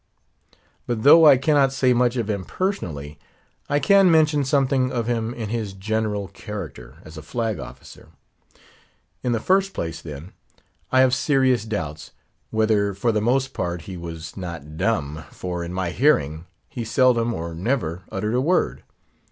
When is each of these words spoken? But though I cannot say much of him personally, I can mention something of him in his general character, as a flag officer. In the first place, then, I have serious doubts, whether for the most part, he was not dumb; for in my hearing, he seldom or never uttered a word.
But 0.87 1.03
though 1.03 1.27
I 1.27 1.37
cannot 1.37 1.71
say 1.71 1.93
much 1.93 2.15
of 2.15 2.27
him 2.27 2.43
personally, 2.43 3.19
I 3.69 3.77
can 3.77 4.09
mention 4.09 4.43
something 4.43 4.91
of 4.91 5.05
him 5.05 5.31
in 5.31 5.49
his 5.49 5.73
general 5.73 6.27
character, 6.29 6.97
as 7.05 7.17
a 7.17 7.21
flag 7.21 7.59
officer. 7.59 8.09
In 9.21 9.31
the 9.31 9.39
first 9.39 9.75
place, 9.75 10.01
then, 10.01 10.33
I 10.91 11.01
have 11.01 11.13
serious 11.13 11.65
doubts, 11.65 12.13
whether 12.49 12.95
for 12.95 13.11
the 13.11 13.21
most 13.21 13.53
part, 13.53 13.83
he 13.83 13.95
was 13.95 14.35
not 14.35 14.75
dumb; 14.75 15.23
for 15.29 15.63
in 15.63 15.71
my 15.71 15.91
hearing, 15.91 16.47
he 16.67 16.83
seldom 16.83 17.31
or 17.31 17.53
never 17.53 18.01
uttered 18.11 18.33
a 18.33 18.41
word. 18.41 18.81